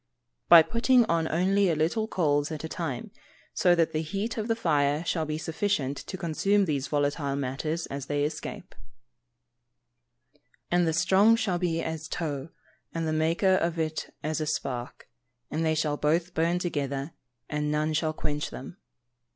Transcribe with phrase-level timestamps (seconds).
[0.49, 3.11] _By putting on only a little coals at a time,
[3.53, 7.85] so that the heat of the fire shall be sufficient to consume these volatile matters
[7.85, 8.73] as they escape.
[10.33, 10.41] [Verse:
[10.71, 12.49] "And the strong shall be as tow,
[12.95, 15.07] and the maker of it as a spark,
[15.51, 17.11] and they shall both burn together,
[17.47, 18.77] and none shall quench them."